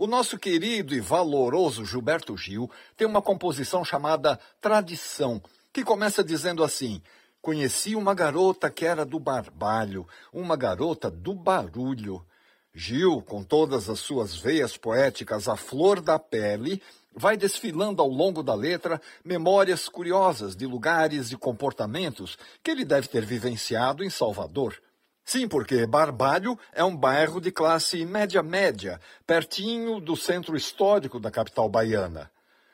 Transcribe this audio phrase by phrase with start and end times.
[0.00, 6.64] O nosso querido e valoroso Gilberto Gil tem uma composição chamada Tradição, que começa dizendo
[6.64, 7.02] assim:
[7.42, 12.24] Conheci uma garota que era do barbalho, uma garota do barulho.
[12.72, 16.82] Gil, com todas as suas veias poéticas à flor da pele,
[17.14, 23.06] vai desfilando ao longo da letra memórias curiosas de lugares e comportamentos que ele deve
[23.06, 24.80] ter vivenciado em Salvador.
[25.24, 31.68] Sim, porque Barbalho é um bairro de classe média-média, pertinho do centro histórico da capital
[31.68, 32.30] baiana.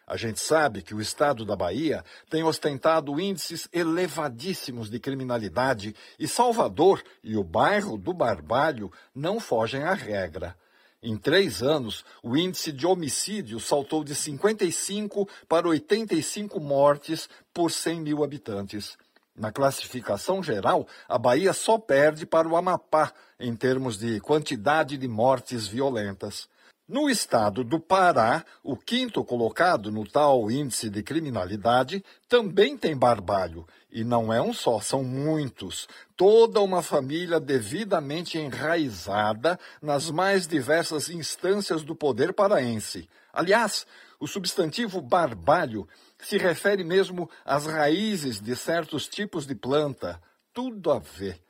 [0.07, 6.29] A gente sabe que o estado da Bahia tem ostentado índices elevadíssimos de criminalidade e
[6.29, 10.57] Salvador e o bairro do Barbalho não fogem à regra.
[11.03, 18.01] Em três anos, o índice de homicídio saltou de 55 para 85 mortes por 100
[18.01, 18.97] mil habitantes.
[19.37, 25.07] Na classificação geral, a Bahia só perde para o Amapá em termos de quantidade de
[25.07, 26.49] mortes violentas.
[26.89, 33.67] No estado do Pará, o quinto colocado no tal índice de criminalidade também tem barbalho.
[33.91, 35.89] E não é um só, são muitos.
[36.17, 43.09] Toda uma família devidamente enraizada nas mais diversas instâncias do poder paraense.
[43.33, 43.85] Aliás,
[44.21, 50.23] o substantivo barbalho se refere mesmo às raízes de certos tipos de planta.
[50.55, 51.43] Tudo a ver.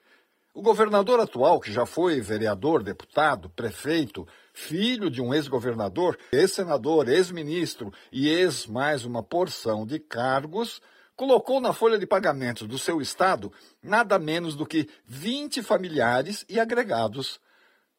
[0.55, 4.27] O governador atual, que já foi vereador, deputado, prefeito,
[4.57, 10.81] filho de um ex-governador, ex-senador, ex-ministro e ex mais uma porção de cargos,
[11.15, 16.59] colocou na folha de pagamentos do seu estado nada menos do que 20 familiares e
[16.59, 17.39] agregados.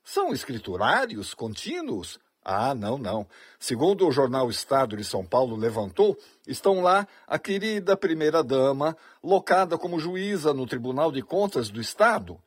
[0.04, 2.20] São escriturários contínuos?
[2.44, 3.28] Ah, não, não.
[3.60, 10.00] Segundo o jornal Estado de São Paulo levantou, estão lá a querida primeira-dama, locada como
[10.00, 12.40] juíza no Tribunal de Contas do Estado,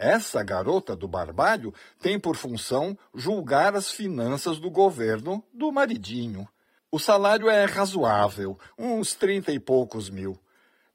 [0.00, 6.48] essa garota do barbalho tem por função julgar as finanças do governo do maridinho.
[6.90, 10.40] O salário é razoável, uns trinta e poucos mil.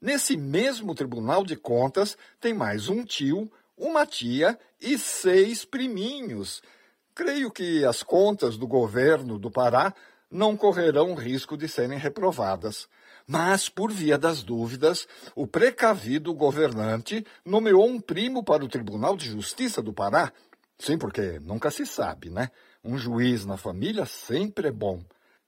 [0.00, 6.60] Nesse mesmo Tribunal de Contas tem mais um tio, uma tia e seis priminhos.
[7.14, 9.94] Creio que as contas do governo do Pará
[10.30, 12.88] não correrão risco de serem reprovadas.
[13.26, 19.26] Mas, por via das dúvidas, o precavido governante nomeou um primo para o Tribunal de
[19.28, 20.32] Justiça do Pará.
[20.78, 22.50] Sim, porque nunca se sabe, né?
[22.84, 25.02] Um juiz na família sempre é bom.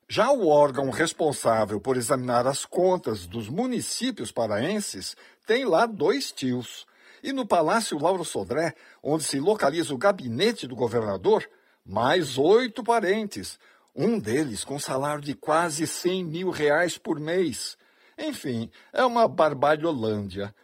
[0.08, 5.14] Já o órgão responsável por examinar as contas dos municípios paraenses
[5.46, 6.86] tem lá dois tios.
[7.22, 11.46] E no Palácio Lauro Sodré, onde se localiza o gabinete do governador,
[11.84, 13.58] mais oito parentes,
[14.00, 17.76] um deles com salário de quase 100 mil reais por mês.
[18.16, 20.54] Enfim, é uma barbalholândia.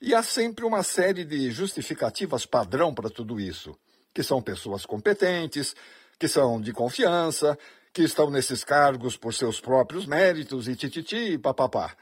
[0.00, 3.76] E há sempre uma série de justificativas padrão para tudo isso.
[4.14, 5.74] Que são pessoas competentes,
[6.20, 7.58] que são de confiança,
[7.92, 11.96] que estão nesses cargos por seus próprios méritos e tititi e papapá.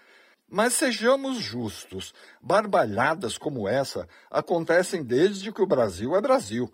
[0.47, 6.71] Mas sejamos justos, barbalhadas como essa acontecem desde que o Brasil é Brasil.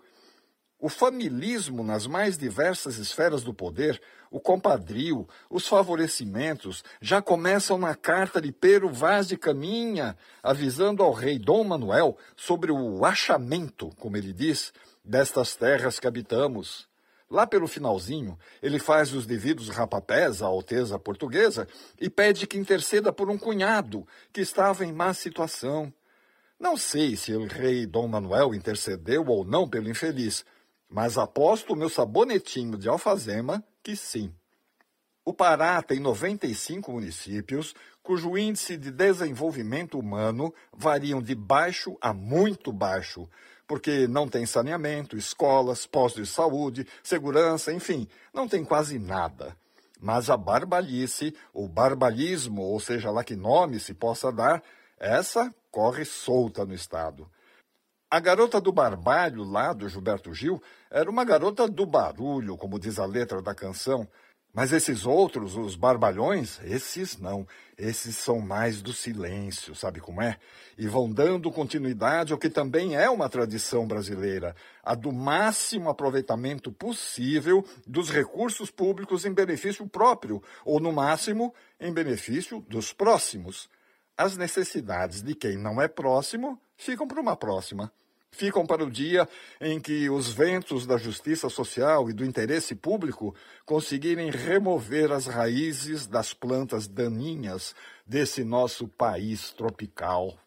[0.81, 4.01] O familismo nas mais diversas esferas do poder,
[4.31, 11.11] o compadrio, os favorecimentos, já começam na carta de Pero Vaz de Caminha, avisando ao
[11.11, 14.71] rei Dom Manuel sobre o achamento, como ele diz,
[15.03, 16.87] destas terras que habitamos.
[17.29, 21.67] Lá pelo finalzinho, ele faz os devidos rapapés à alteza portuguesa
[21.99, 25.93] e pede que interceda por um cunhado que estava em má situação.
[26.57, 30.45] Não sei se o rei Dom Manuel intercedeu ou não pelo infeliz,
[30.89, 34.33] mas aposto o meu sabonetinho de alfazema que sim.
[35.23, 42.73] O Pará tem 95 municípios, cujo índice de desenvolvimento humano variam de baixo a muito
[42.73, 43.29] baixo,
[43.67, 49.55] porque não tem saneamento, escolas, postos de saúde, segurança, enfim, não tem quase nada.
[50.01, 54.63] Mas a barbalice, o barbalismo, ou seja lá que nome se possa dar,
[54.97, 57.29] essa corre solta no Estado.
[58.11, 60.59] A garota do barbalho, lá do Gilberto Gil,
[60.89, 64.07] era uma garota do barulho, como diz a letra da canção.
[64.51, 67.47] Mas esses outros, os barbalhões, esses não.
[67.77, 70.37] Esses são mais do silêncio, sabe como é?
[70.75, 76.71] E vão dando continuidade ao que também é uma tradição brasileira, a do máximo aproveitamento
[76.71, 83.69] possível dos recursos públicos em benefício próprio, ou no máximo, em benefício dos próximos.
[84.19, 87.89] As necessidades de quem não é próximo ficam para uma próxima.
[88.29, 89.25] Ficam para o dia
[89.61, 93.33] em que os ventos da justiça social e do interesse público
[93.65, 97.73] conseguirem remover as raízes das plantas daninhas
[98.05, 100.37] desse nosso país tropical.